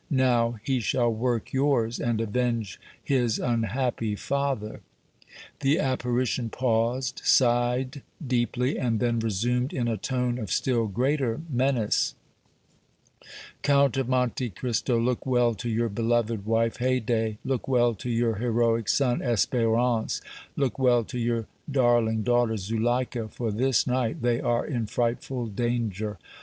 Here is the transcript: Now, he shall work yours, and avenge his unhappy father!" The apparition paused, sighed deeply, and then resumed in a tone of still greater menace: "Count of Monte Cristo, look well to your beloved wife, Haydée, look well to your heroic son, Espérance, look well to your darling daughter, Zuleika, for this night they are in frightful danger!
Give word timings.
Now, 0.09 0.55
he 0.63 0.79
shall 0.79 1.13
work 1.13 1.53
yours, 1.53 1.99
and 1.99 2.19
avenge 2.19 2.81
his 3.03 3.37
unhappy 3.37 4.15
father!" 4.15 4.81
The 5.59 5.77
apparition 5.77 6.49
paused, 6.49 7.21
sighed 7.23 8.01
deeply, 8.25 8.79
and 8.79 8.99
then 8.99 9.19
resumed 9.19 9.73
in 9.73 9.87
a 9.87 9.97
tone 9.97 10.39
of 10.39 10.49
still 10.51 10.87
greater 10.87 11.41
menace: 11.47 12.15
"Count 13.61 13.95
of 13.95 14.09
Monte 14.09 14.49
Cristo, 14.49 14.99
look 14.99 15.23
well 15.27 15.53
to 15.53 15.69
your 15.69 15.87
beloved 15.87 16.47
wife, 16.47 16.79
Haydée, 16.79 17.37
look 17.45 17.67
well 17.67 17.93
to 17.93 18.09
your 18.09 18.37
heroic 18.37 18.89
son, 18.89 19.19
Espérance, 19.19 20.19
look 20.55 20.79
well 20.79 21.03
to 21.03 21.19
your 21.19 21.45
darling 21.69 22.23
daughter, 22.23 22.57
Zuleika, 22.57 23.27
for 23.27 23.51
this 23.51 23.85
night 23.85 24.23
they 24.23 24.41
are 24.41 24.65
in 24.65 24.87
frightful 24.87 25.45
danger! 25.45 26.17